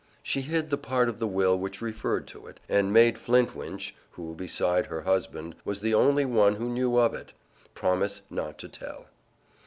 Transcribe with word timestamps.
She 0.23 0.41
hid 0.41 0.71
the 0.71 0.79
part 0.79 1.09
of 1.09 1.19
the 1.19 1.27
will 1.27 1.59
which 1.59 1.79
referred 1.79 2.25
to 2.29 2.47
it, 2.47 2.59
and 2.67 2.91
made 2.91 3.19
Flintwinch 3.19 3.93
(who, 4.13 4.33
beside 4.33 4.87
her 4.87 5.01
husband, 5.01 5.53
was 5.63 5.81
the 5.81 5.93
only 5.93 6.25
one 6.25 6.55
who 6.55 6.69
knew 6.69 6.97
of 6.97 7.13
it) 7.13 7.33
promise 7.75 8.23
not 8.31 8.57
to 8.57 8.67
tell. 8.67 9.05